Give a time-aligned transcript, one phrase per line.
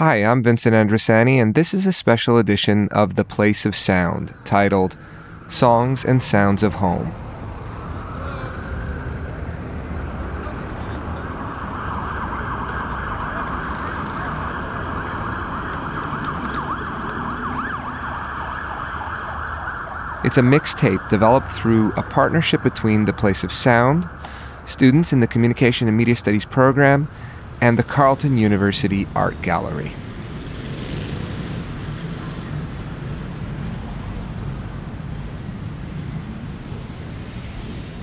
[0.00, 4.32] Hi, I'm Vincent Andrisani, and this is a special edition of The Place of Sound
[4.46, 4.96] titled
[5.46, 7.12] Songs and Sounds of Home.
[20.24, 24.08] It's a mixtape developed through a partnership between the Place of Sound,
[24.64, 27.06] students in the Communication and Media Studies program,
[27.60, 29.92] and the Carleton University Art Gallery.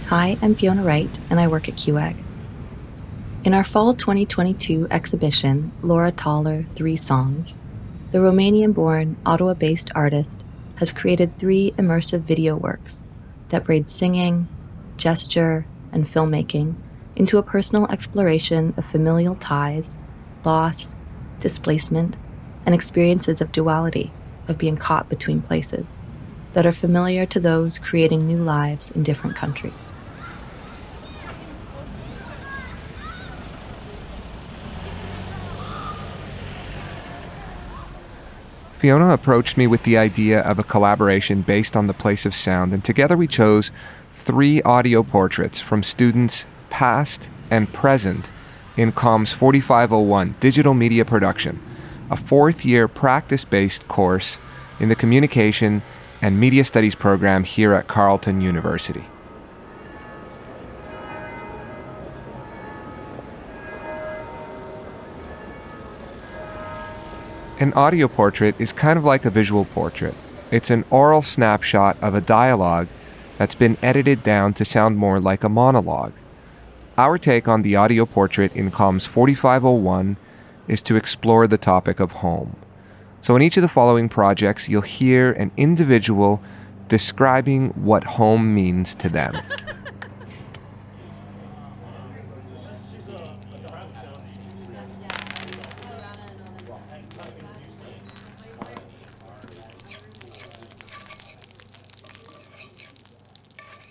[0.07, 2.15] Hi, I'm Fiona Wright, and I work at CUAG.
[3.43, 7.57] In our fall 2022 exhibition, Laura Taler Three Songs,
[8.11, 10.43] the Romanian born, Ottawa based artist
[10.75, 13.01] has created three immersive video works
[13.49, 14.47] that braid singing,
[14.97, 16.75] gesture, and filmmaking
[17.17, 19.97] into a personal exploration of familial ties,
[20.45, 20.95] loss,
[21.39, 22.15] displacement,
[22.63, 24.11] and experiences of duality,
[24.47, 25.95] of being caught between places,
[26.53, 29.91] that are familiar to those creating new lives in different countries.
[38.73, 42.73] Fiona approached me with the idea of a collaboration based on the place of sound,
[42.73, 43.71] and together we chose
[44.11, 48.29] three audio portraits from students past and present
[48.75, 51.61] in COMS 4501 Digital Media Production,
[52.09, 54.37] a fourth year practice based course
[54.79, 55.81] in the Communication
[56.21, 59.05] and Media Studies program here at Carleton University.
[67.59, 70.13] An audio portrait is kind of like a visual portrait.
[70.51, 72.87] It's an oral snapshot of a dialogue
[73.39, 76.13] that's been edited down to sound more like a monologue.
[76.99, 80.17] Our take on the audio portrait in COMS 4501
[80.67, 82.55] is to explore the topic of home.
[83.21, 86.41] So, in each of the following projects, you'll hear an individual
[86.87, 89.39] describing what home means to them.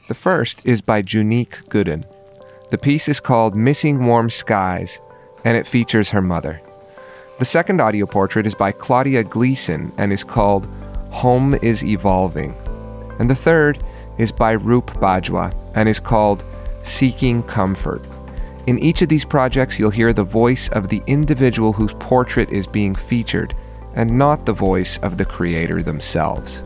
[0.08, 2.04] The first is by Junique Gooden.
[2.68, 5.00] The piece is called Missing Warm Skies,
[5.44, 6.60] and it features her mother.
[7.38, 10.66] The second audio portrait is by Claudia Gleason and is called
[11.10, 12.56] Home is Evolving.
[13.20, 13.84] And the third
[14.18, 16.44] is by Roop Bajwa and is called
[16.82, 18.02] Seeking Comfort.
[18.66, 22.66] In each of these projects, you'll hear the voice of the individual whose portrait is
[22.66, 23.54] being featured,
[23.94, 26.64] and not the voice of the creator themselves.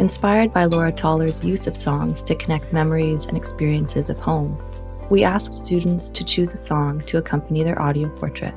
[0.00, 4.58] Inspired by Laura Taler's use of songs to connect memories and experiences of home,
[5.10, 8.54] we asked students to choose a song to accompany their audio portrait.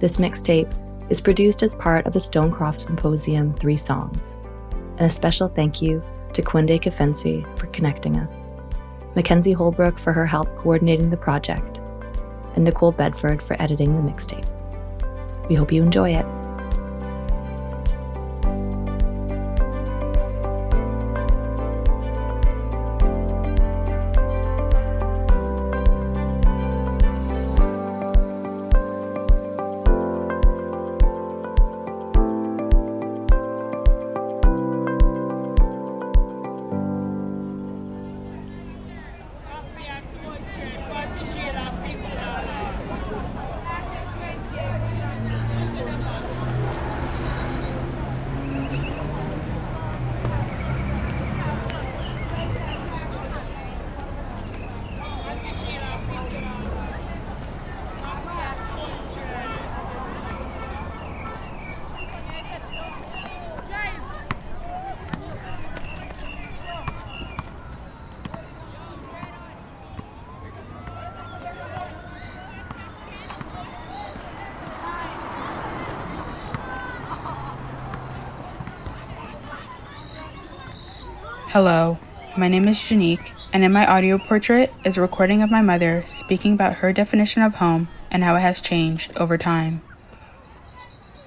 [0.00, 0.68] This mixtape
[1.10, 4.34] is produced as part of the Stonecroft Symposium Three Songs.
[4.98, 8.48] And a special thank you to Quinde Kafensi for connecting us,
[9.14, 11.80] Mackenzie Holbrook for her help coordinating the project,
[12.56, 14.48] and Nicole Bedford for editing the mixtape.
[15.48, 16.26] We hope you enjoy it.
[81.56, 81.96] Hello,
[82.36, 86.04] my name is Junique, and in my audio portrait is a recording of my mother
[86.04, 89.80] speaking about her definition of home and how it has changed over time.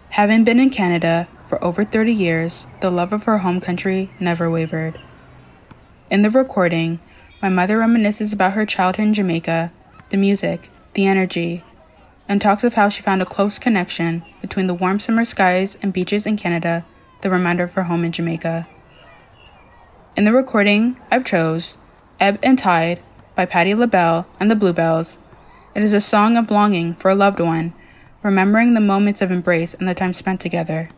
[0.09, 4.51] Having been in Canada for over 30 years, the love of her home country never
[4.51, 5.01] wavered.
[6.11, 6.99] In the recording,
[7.41, 9.71] my mother reminisces about her childhood in Jamaica,
[10.09, 11.63] the music, the energy,
[12.27, 15.91] and talks of how she found a close connection between the warm summer skies and
[15.91, 16.85] beaches in Canada,
[17.21, 18.67] the reminder of her home in Jamaica.
[20.15, 21.77] In the recording I've chose,
[22.19, 23.01] Ebb and Tide
[23.35, 25.17] by Patti LaBelle and the Bluebelles,
[25.75, 27.73] it is a song of longing for a loved one,
[28.23, 30.89] remembering the moments of embrace and the time spent together.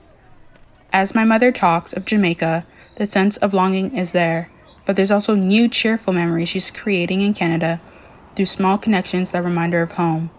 [0.91, 2.65] As my mother talks of Jamaica,
[2.95, 4.49] the sense of longing is there,
[4.85, 7.79] but there's also new cheerful memories she's creating in Canada
[8.35, 10.31] through small connections that remind her of home.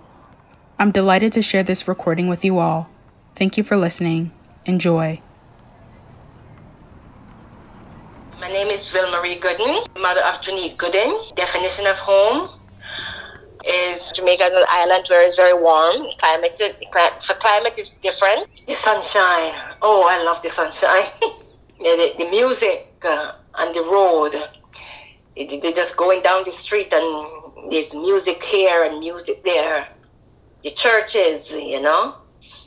[0.78, 2.90] I'm delighted to share this recording with you all.
[3.36, 4.32] Thank you for listening.
[4.64, 5.20] Enjoy.
[8.42, 11.36] My name is Vilmarie Gooden, mother of Junique Gooden.
[11.36, 12.48] Definition of home
[13.64, 16.08] is Jamaica is an island where it's very warm.
[16.18, 16.60] Climate,
[17.24, 18.48] for climate is different.
[18.66, 19.52] The sunshine.
[19.80, 21.04] Oh, I love the sunshine.
[21.78, 24.32] the, the, music uh, on the road.
[25.36, 29.86] They're just going down the street and there's music here and music there.
[30.64, 32.16] The churches, you know.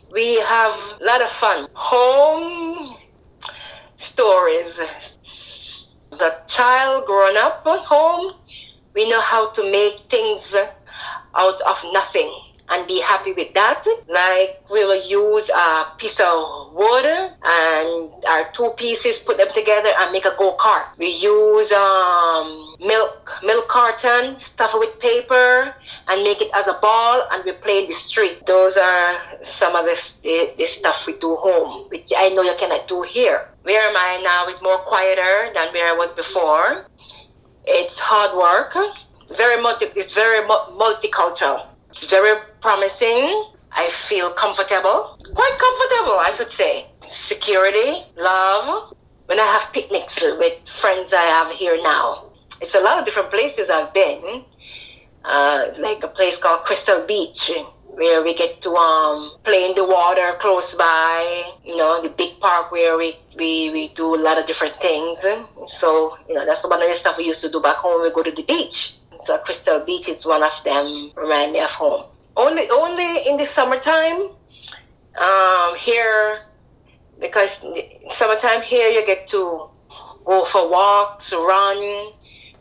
[0.09, 1.67] We have a lot of fun.
[1.73, 2.95] Home
[3.97, 4.79] stories
[6.19, 8.31] the child growing up at home,
[8.93, 10.53] we know how to make things
[11.35, 12.31] out of nothing
[12.69, 13.85] and be happy with that.
[14.07, 19.89] Like we will use a piece of wood and our two pieces, put them together
[19.99, 20.85] and make a go-kart.
[20.97, 25.73] We use um, milk, milk carton, stuff it with paper
[26.07, 28.45] and make it as a ball and we play in the street.
[28.45, 32.55] Those are some of the, the, the stuff we do home, which I know you
[32.57, 33.49] cannot do here.
[33.63, 36.87] Where am I now is more quieter than where I was before.
[37.65, 38.75] It's hard work.
[39.37, 41.69] Very multi, it's very multicultural.
[42.09, 43.51] Very promising.
[43.71, 46.87] I feel comfortable, quite comfortable, I should say.
[47.27, 48.95] Security, love.
[49.25, 52.31] When I have picnics with friends I have here now,
[52.61, 54.45] it's a lot of different places I've been.
[55.23, 57.51] Uh, like a place called Crystal Beach
[57.95, 62.39] where we get to um, play in the water close by, you know, the big
[62.39, 65.19] park where we, we, we do a lot of different things.
[65.67, 68.09] So, you know, that's one of the stuff we used to do back home when
[68.09, 68.95] we go to the beach.
[69.43, 72.05] Crystal Beach is one of them, remind me of home.
[72.37, 74.29] Only, only in the summertime,
[75.21, 76.39] um, here,
[77.19, 77.65] because
[78.09, 79.69] summertime here you get to
[80.25, 82.11] go for walks, run,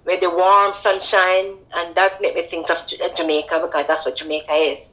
[0.05, 2.79] with the warm sunshine, and that made me think of
[3.17, 4.91] Jamaica because that's what Jamaica is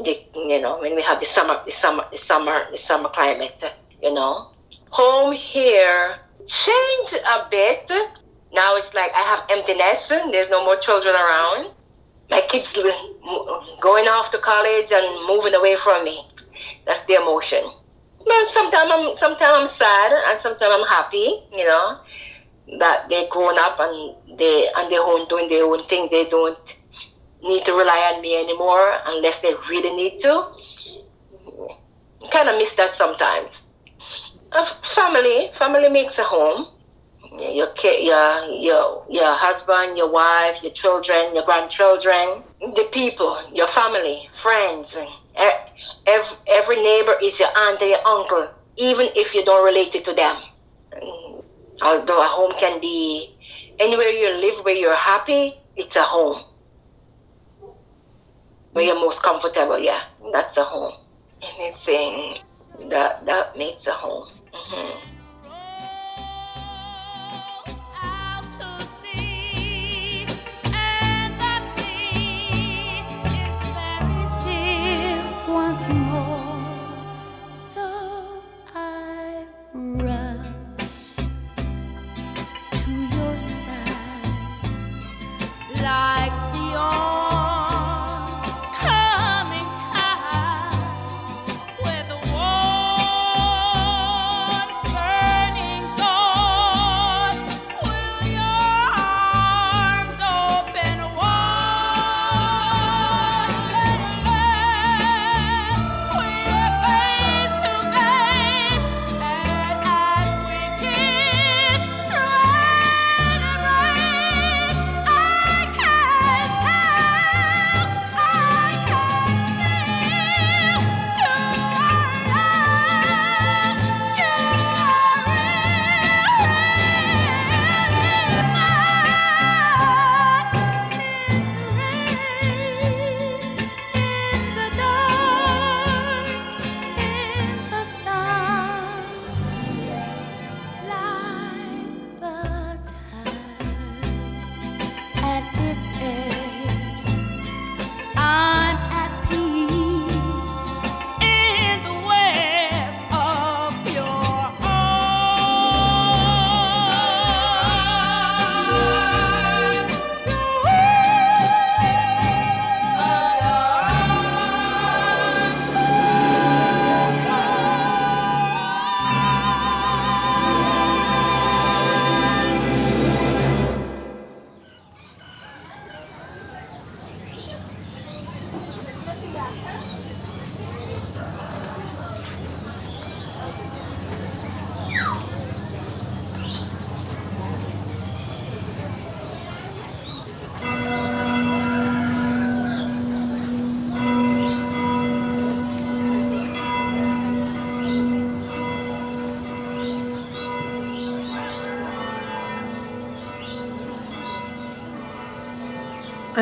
[0.00, 3.62] the, you know, when we have the summer, the summer, the summer, the summer climate,
[4.02, 4.50] you know.
[4.90, 6.16] Home here
[6.46, 7.90] changed a bit.
[8.52, 10.08] Now it's like I have emptiness.
[10.08, 11.70] There's no more children around.
[12.30, 16.20] My kids going off to college and moving away from me.
[16.86, 17.64] That's the emotion.
[18.24, 21.42] But sometimes I'm sometimes I'm sad and sometimes I'm happy.
[21.52, 21.98] You know
[22.78, 26.08] that they're grown up and they and they're own doing their own thing.
[26.10, 26.78] They don't
[27.42, 30.52] need to rely on me anymore unless they really need to.
[32.30, 33.62] Kind of miss that sometimes.
[34.82, 36.68] Family, family makes a home.
[37.38, 43.66] Your kid, your your your husband, your wife, your children, your grandchildren, the people, your
[43.66, 44.96] family, friends.
[46.06, 50.04] Every, every neighbor is your aunt and your uncle, even if you don't relate it
[50.04, 50.36] to them.
[51.82, 53.34] Although a home can be
[53.78, 56.44] anywhere you live where you're happy, it's a home
[58.72, 59.78] where you're most comfortable.
[59.78, 60.00] Yeah,
[60.32, 60.94] that's a home.
[61.58, 62.38] Anything
[62.90, 64.28] that that makes a home.
[64.52, 65.21] Mm-hmm.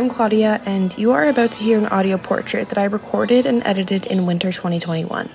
[0.00, 3.62] I'm Claudia, and you are about to hear an audio portrait that I recorded and
[3.66, 5.28] edited in winter 2021.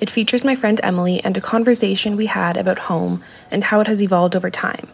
[0.00, 3.86] It features my friend Emily and a conversation we had about home and how it
[3.86, 4.88] has evolved over time,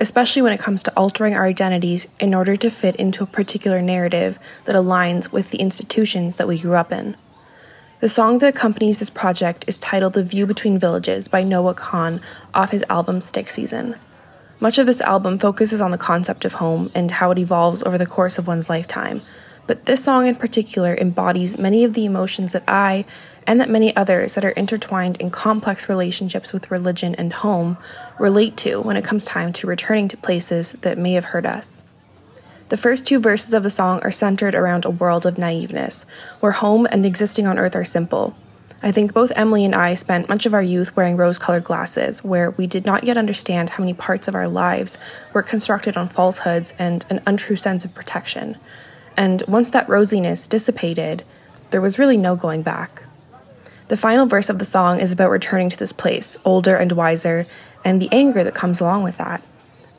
[0.00, 3.82] especially when it comes to altering our identities in order to fit into a particular
[3.82, 7.18] narrative that aligns with the institutions that we grew up in.
[8.00, 12.22] The song that accompanies this project is titled The View Between Villages by Noah Kahan
[12.54, 13.96] off his album Stick Season.
[14.64, 17.98] Much of this album focuses on the concept of home and how it evolves over
[17.98, 19.20] the course of one's lifetime,
[19.66, 23.04] but this song in particular embodies many of the emotions that I,
[23.46, 27.76] and that many others that are intertwined in complex relationships with religion and home,
[28.18, 31.82] relate to when it comes time to returning to places that may have hurt us.
[32.70, 36.06] The first two verses of the song are centered around a world of naiveness,
[36.40, 38.34] where home and existing on earth are simple,
[38.82, 42.22] I think both Emily and I spent much of our youth wearing rose colored glasses,
[42.22, 44.98] where we did not yet understand how many parts of our lives
[45.32, 48.58] were constructed on falsehoods and an untrue sense of protection.
[49.16, 51.24] And once that rosiness dissipated,
[51.70, 53.04] there was really no going back.
[53.88, 57.46] The final verse of the song is about returning to this place, older and wiser,
[57.84, 59.42] and the anger that comes along with that.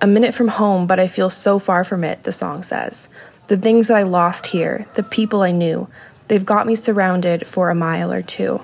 [0.01, 3.09] A minute from home, but I feel so far from it, the song says.
[3.47, 5.87] The things that I lost here, the people I knew,
[6.27, 8.61] they've got me surrounded for a mile or two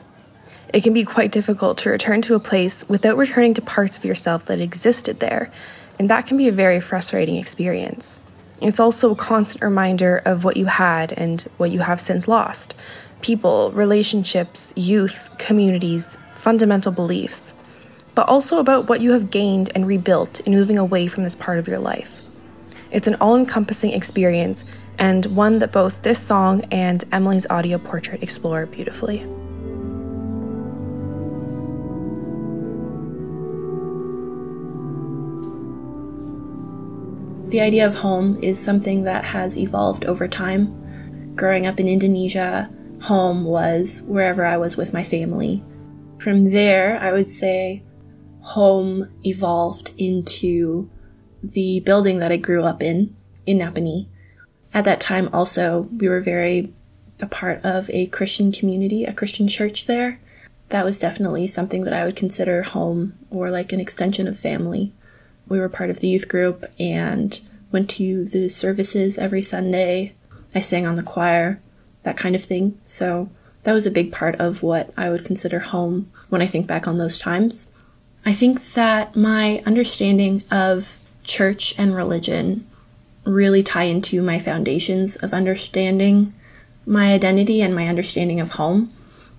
[0.73, 4.05] it can be quite difficult to return to a place without returning to parts of
[4.05, 5.51] yourself that existed there,
[5.99, 8.19] and that can be a very frustrating experience.
[8.61, 12.73] It's also a constant reminder of what you had and what you have since lost
[13.21, 17.53] people, relationships, youth, communities, fundamental beliefs,
[18.15, 21.59] but also about what you have gained and rebuilt in moving away from this part
[21.59, 22.19] of your life.
[22.89, 24.65] It's an all encompassing experience
[25.01, 29.25] and one that both this song and Emily's audio portrait explore beautifully.
[37.49, 41.33] The idea of home is something that has evolved over time.
[41.35, 42.69] Growing up in Indonesia,
[43.01, 45.63] home was wherever I was with my family.
[46.19, 47.83] From there, I would say
[48.41, 50.91] home evolved into
[51.41, 53.15] the building that I grew up in,
[53.47, 54.10] in Napanee.
[54.73, 56.73] At that time, also, we were very
[57.19, 60.19] a part of a Christian community, a Christian church there.
[60.69, 64.93] That was definitely something that I would consider home or like an extension of family
[65.51, 67.41] we were part of the youth group and
[67.73, 70.15] went to the services every Sunday.
[70.55, 71.61] I sang on the choir,
[72.03, 72.79] that kind of thing.
[72.85, 73.29] So
[73.63, 76.87] that was a big part of what I would consider home when I think back
[76.87, 77.69] on those times.
[78.25, 82.65] I think that my understanding of church and religion
[83.25, 86.33] really tie into my foundations of understanding
[86.85, 88.91] my identity and my understanding of home.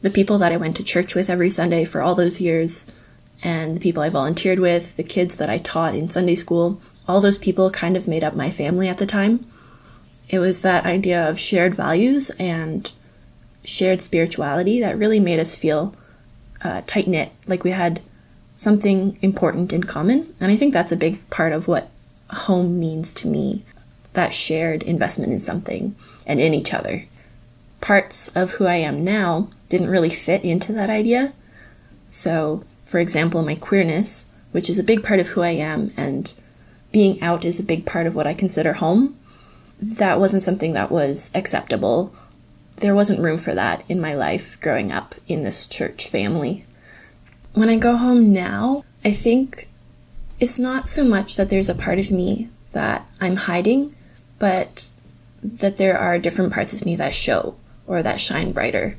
[0.03, 2.95] The people that I went to church with every Sunday for all those years
[3.43, 7.21] and the people I volunteered with, the kids that I taught in Sunday school, all
[7.21, 9.47] those people kind of made up my family at the time.
[10.29, 12.91] It was that idea of shared values and
[13.65, 15.95] shared spirituality that really made us feel
[16.63, 18.01] uh, tight knit, like we had
[18.55, 20.33] something important in common.
[20.41, 21.91] And I think that's a big part of what
[22.31, 23.65] home means to me
[24.13, 25.95] that shared investment in something
[26.27, 27.07] and in each other.
[27.81, 31.33] Parts of who I am now didn't really fit into that idea.
[32.09, 36.31] So for example, my queerness, which is a big part of who I am, and
[36.93, 39.19] being out is a big part of what I consider home,
[39.81, 42.15] that wasn't something that was acceptable.
[42.77, 46.67] There wasn't room for that in my life growing up in this church family.
[47.55, 49.69] When I go home now, I think
[50.39, 53.97] it's not so much that there's a part of me that I'm hiding,
[54.43, 54.91] but
[55.41, 57.55] that there are different parts of me that show
[57.87, 58.99] or that shine brighter.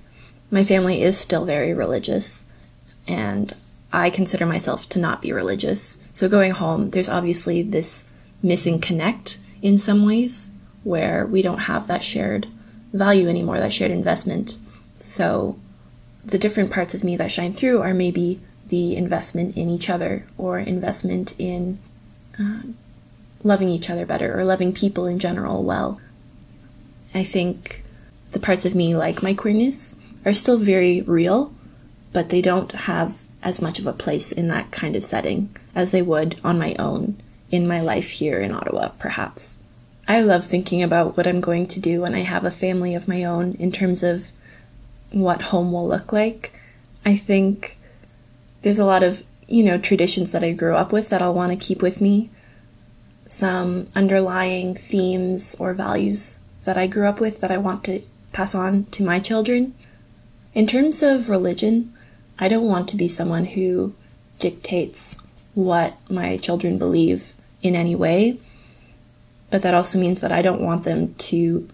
[0.50, 2.46] My family is still very religious,
[3.10, 3.52] and
[3.92, 5.98] I consider myself to not be religious.
[6.14, 8.10] So going home, there's obviously this
[8.42, 10.54] missing connect in some ways
[10.86, 12.48] where we don't have that shared
[12.94, 14.58] value anymore, that shared investment.
[14.96, 15.60] So
[16.24, 20.26] the different parts of me that shine through are maybe the investment in each other
[20.38, 21.80] or investment in
[22.40, 22.62] uh,
[23.44, 26.00] loving each other better or loving people in general well.
[27.14, 27.84] I think
[28.32, 29.96] the parts of me, like my queerness,
[30.26, 31.54] are still very real,
[32.12, 35.92] but they don't have as much of a place in that kind of setting as
[35.92, 37.18] they would on my own
[37.52, 39.60] in my life here in Ottawa, perhaps.
[40.08, 43.08] I love thinking about what I'm going to do when I have a family of
[43.08, 44.32] my own in terms of
[45.12, 46.54] what home will look like.
[47.06, 47.78] I think
[48.64, 51.52] there's a lot of, you know, traditions that I grew up with that I'll want
[51.52, 52.32] to keep with me,
[53.26, 58.02] some underlying themes or values that I grew up with that I want to
[58.32, 59.74] pass on to my children.
[60.54, 61.94] In terms of religion,
[62.40, 63.94] I don't want to be someone who
[64.40, 65.18] dictates
[65.54, 68.40] what my children believe in any way.
[69.54, 71.70] but that also means that I don't want them to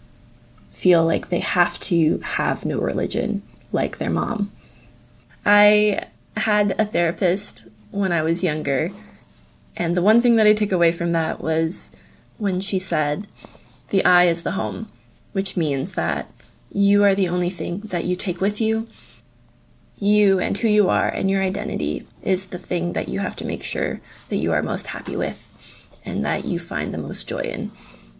[0.69, 3.41] feel like they have to have no religion
[3.71, 4.51] like their mom.
[5.45, 8.91] I had a therapist when I was younger,
[9.79, 11.91] and the one thing that I took away from that was
[12.37, 13.27] when she said,
[13.89, 14.91] The I is the home,
[15.31, 16.29] which means that
[16.69, 18.87] you are the only thing that you take with you.
[19.97, 23.45] You and who you are and your identity is the thing that you have to
[23.45, 25.55] make sure that you are most happy with
[26.05, 27.71] and that you find the most joy in.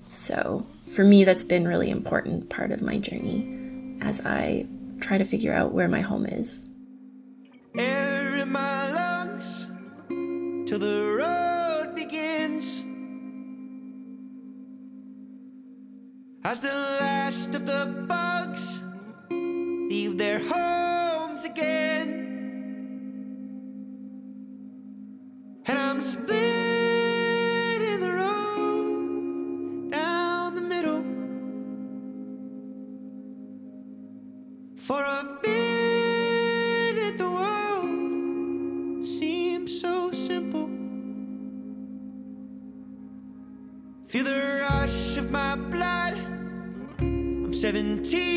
[0.06, 4.66] So, for me, that's been really important part of my journey as I
[5.02, 6.66] try to figure out where my home is.
[7.78, 9.68] Air in my lungs
[10.68, 11.49] till the road
[16.44, 18.80] As the last of the bugs
[19.30, 22.26] leave their homes again.
[25.66, 26.79] And I'm split
[47.72, 48.29] 17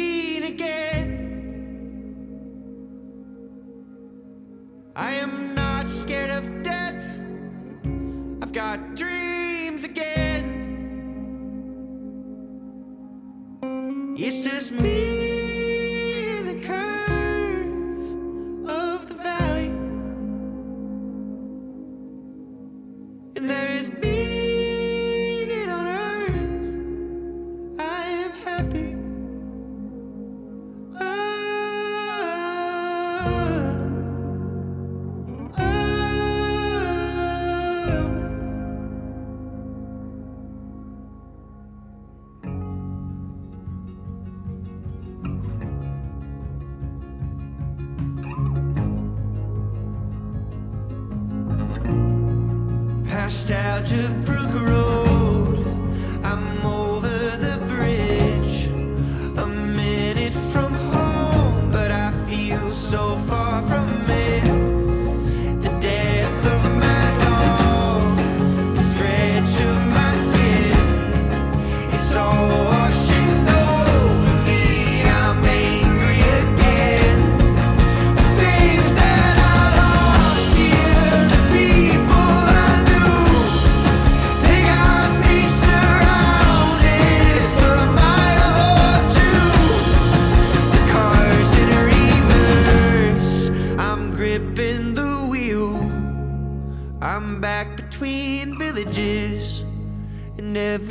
[100.72, 100.82] and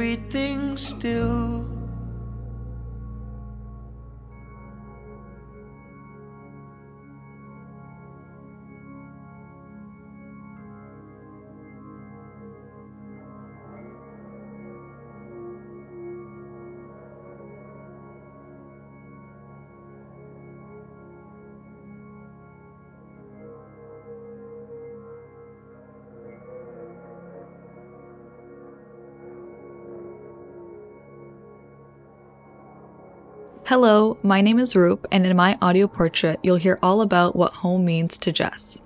[33.72, 37.54] Hello, my name is Roop, and in my audio portrait, you'll hear all about what
[37.54, 38.82] home means to Jess.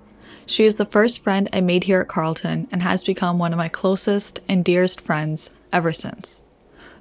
[0.46, 3.56] She is the first friend I made here at Carleton and has become one of
[3.56, 6.44] my closest and dearest friends ever since.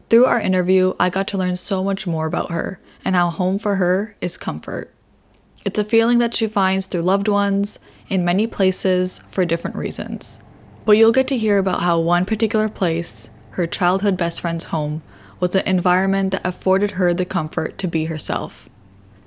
[0.10, 3.60] Through our interview, I got to learn so much more about her and how home
[3.60, 4.92] for her is comfort.
[5.64, 7.78] It's a feeling that she finds through loved ones,
[8.10, 10.40] in many places, for different reasons.
[10.86, 15.04] But you'll get to hear about how one particular place, her childhood best friend's home,
[15.46, 18.68] was an environment that afforded her the comfort to be herself.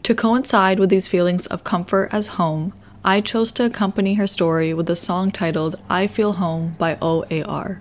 [0.02, 2.72] To coincide with these feelings of comfort as home,
[3.04, 7.80] I chose to accompany her story with a song titled I Feel Home by OAR.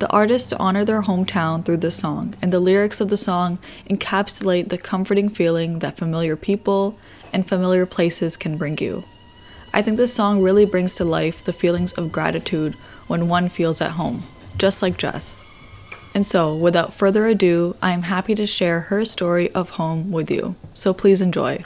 [0.00, 4.70] The artists honor their hometown through this song, and the lyrics of the song encapsulate
[4.70, 6.98] the comforting feeling that familiar people
[7.32, 9.04] and familiar places can bring you.
[9.72, 12.74] I think this song really brings to life the feelings of gratitude
[13.06, 14.24] when one feels at home,
[14.58, 15.41] just like Jess.
[16.14, 20.30] And so, without further ado, I am happy to share her story of home with
[20.30, 20.56] you.
[20.74, 21.64] So please enjoy.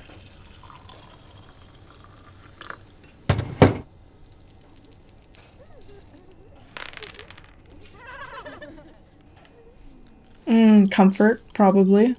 [10.47, 12.15] Mm, comfort, probably.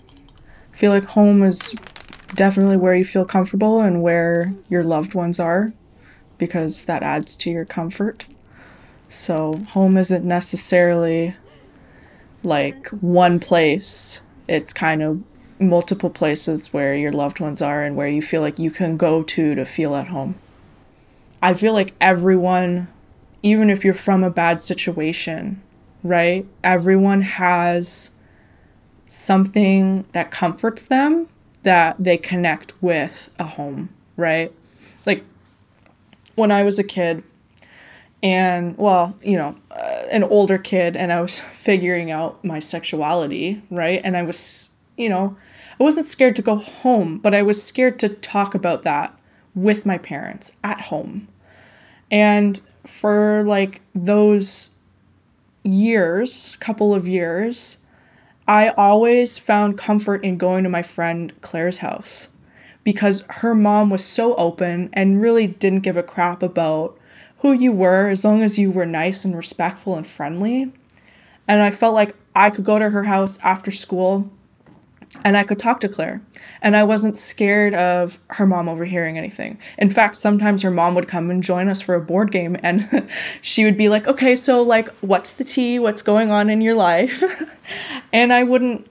[0.74, 1.74] I feel like home is
[2.36, 5.70] definitely where you feel comfortable and where your loved ones are
[6.38, 8.26] because that adds to your comfort.
[9.08, 11.36] So, home isn't necessarily
[12.44, 14.22] like one place.
[14.48, 15.24] It's kind of
[15.60, 19.24] multiple places where your loved ones are and where you feel like you can go
[19.24, 20.36] to to feel at home.
[21.42, 22.88] I feel like everyone,
[23.44, 25.62] even if you're from a bad situation,
[26.04, 26.46] right?
[26.64, 28.10] Everyone has
[29.08, 31.28] something that comforts them
[31.64, 34.52] that they connect with a home, right?
[35.06, 35.24] Like
[36.36, 37.24] when I was a kid,
[38.24, 43.62] and well, you know, uh, an older kid, and I was figuring out my sexuality,
[43.70, 44.02] right?
[44.04, 45.38] And I was, you know,
[45.80, 49.18] I wasn't scared to go home, but I was scared to talk about that
[49.54, 51.28] with my parents at home.
[52.10, 54.70] And for like those
[55.64, 57.78] years, couple of years,
[58.48, 62.30] I always found comfort in going to my friend Claire's house
[62.84, 66.98] because her mom was so open and really didn't give a crap about
[67.40, 70.72] who you were as long as you were nice and respectful and friendly.
[71.48, 74.32] And I felt like I could go to her house after school
[75.24, 76.22] and I could talk to Claire.
[76.62, 79.58] And I wasn't scared of her mom overhearing anything.
[79.78, 83.10] In fact, sometimes her mom would come and join us for a board game and
[83.42, 85.80] she would be like, okay, so like, what's the tea?
[85.80, 87.24] What's going on in your life?
[88.14, 88.88] and I wouldn't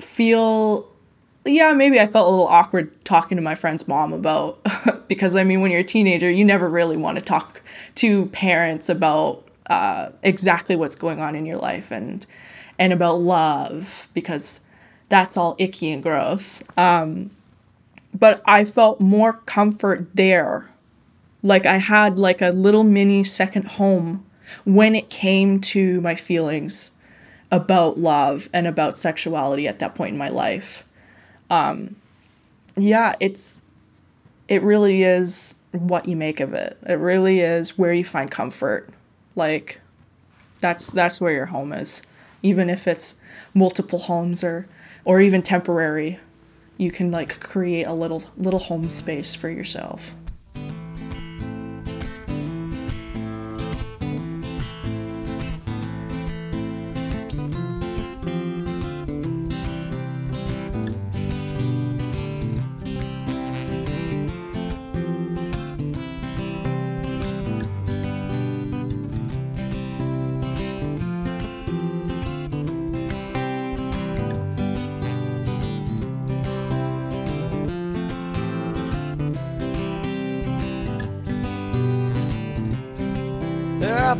[0.00, 0.88] feel,
[1.58, 4.64] yeah, maybe I felt a little awkward talking to my friend's mom about,
[5.08, 7.62] because I mean, when you're a teenager, you never really want to talk
[7.96, 12.24] to parents about uh, exactly what's going on in your life and,
[12.78, 14.60] and about love because
[15.08, 16.62] that's all icky and gross.
[16.76, 17.32] Um,
[18.14, 20.70] but I felt more comfort there.
[21.42, 24.24] Like I had like a little mini second home
[24.64, 26.92] when it came to my feelings
[27.50, 30.84] about love and about sexuality at that point in my life.
[31.50, 31.96] Um,
[32.76, 33.60] yeah, it's
[34.48, 36.78] it really is what you make of it.
[36.86, 38.88] It really is where you find comfort.
[39.36, 39.80] Like
[40.60, 42.02] that's that's where your home is.
[42.42, 43.16] Even if it's
[43.54, 44.68] multiple homes or
[45.04, 46.18] or even temporary,
[46.76, 50.14] you can like create a little little home space for yourself.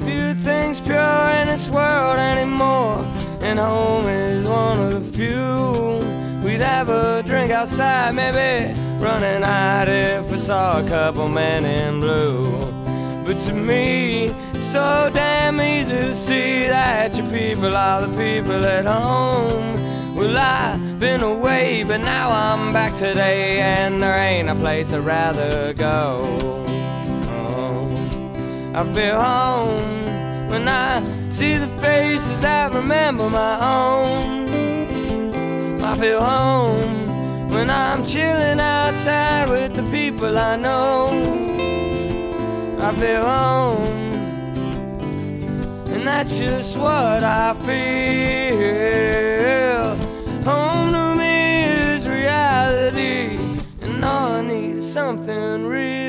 [0.05, 3.05] Few things pure in this world anymore,
[3.41, 6.03] and home is one of the few.
[6.45, 12.01] We'd have a drink outside, maybe running out if we saw a couple men in
[12.01, 12.45] blue.
[13.25, 18.65] But to me, it's so damn easy to see that your people are the people
[18.65, 20.15] at home.
[20.17, 25.05] Well, I've been away, but now I'm back today, and there ain't a place I'd
[25.05, 26.65] rather go.
[28.79, 30.07] I feel home
[30.51, 34.49] when I see the faces that remember my own.
[35.83, 41.09] I feel home when I'm chilling outside with the people I know.
[42.79, 44.13] I feel home,
[45.93, 48.67] and that's just what I feel.
[50.45, 53.41] Home to me is reality,
[53.81, 56.08] and all I need is something real.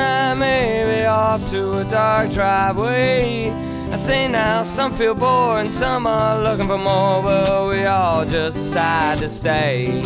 [0.00, 3.50] Out tonight, maybe off to a dark driveway.
[3.90, 8.24] I say now, some feel bored and some are looking for more, but we all
[8.24, 10.02] just decide to stay.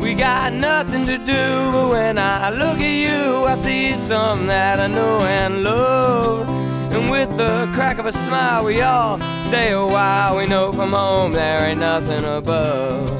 [0.00, 4.80] We got nothing to do, but when I look at you, I see something that
[4.80, 6.48] I know and love.
[6.92, 10.36] And with the crack of a smile, we all stay a while.
[10.36, 13.10] We know from home there ain't nothing above.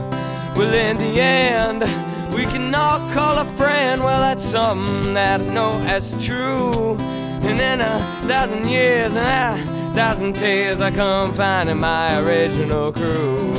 [0.56, 1.82] Well, in the end,
[2.34, 6.96] we can all call a friend, well, that's something that I know as true.
[6.98, 13.54] And in a thousand years and a thousand tears, I come finding my original crew.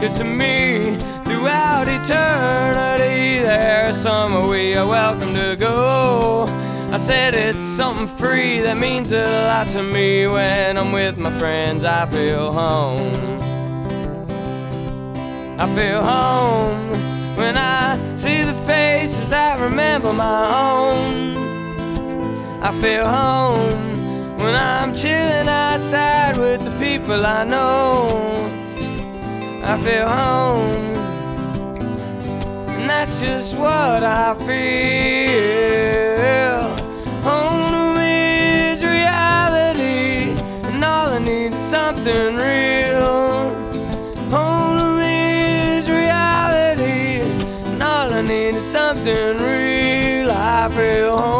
[0.00, 6.46] Cause to me, throughout eternity, there's somewhere we are welcome to go.
[6.90, 11.30] I said it's something free that means a lot to me when I'm with my
[11.38, 11.84] friends.
[11.84, 13.12] I feel home.
[15.60, 16.89] I feel home
[17.36, 21.36] when I see the faces that remember my own.
[22.62, 28.48] I feel home when I'm chilling outside with the people I know.
[29.62, 30.96] I feel home,
[32.74, 35.40] and that's just what I feel.
[37.22, 40.34] Home is reality,
[40.68, 42.79] and all I need is something real.
[50.68, 51.39] Feel home.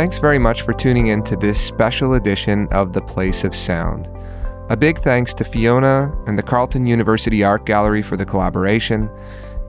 [0.00, 4.08] Thanks very much for tuning in to this special edition of The Place of Sound.
[4.70, 9.10] A big thanks to Fiona and the Carleton University Art Gallery for the collaboration,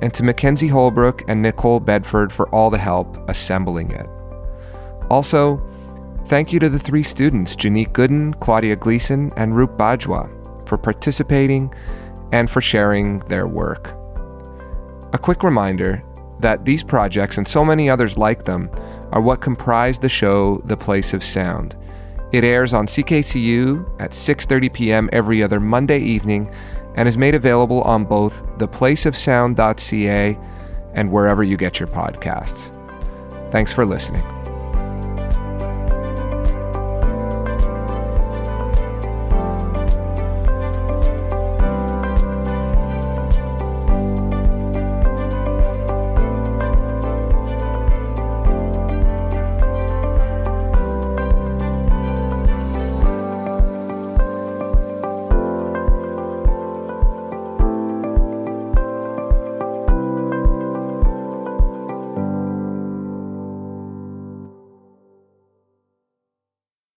[0.01, 4.07] and to Mackenzie Holbrook and Nicole Bedford for all the help assembling it.
[5.09, 5.61] Also,
[6.27, 10.29] thank you to the three students, Junique Gooden, Claudia Gleason, and Roop Bajwa,
[10.65, 11.73] for participating
[12.31, 13.89] and for sharing their work.
[15.11, 16.01] A quick reminder
[16.39, 18.69] that these projects and so many others like them
[19.11, 21.75] are what comprise the show The Place of Sound.
[22.31, 25.09] It airs on CKCU at 6:30 p.m.
[25.11, 26.49] every other Monday evening
[26.95, 30.37] and is made available on both theplaceofsound.ca
[30.93, 32.71] and wherever you get your podcasts.
[33.51, 34.40] Thanks for listening.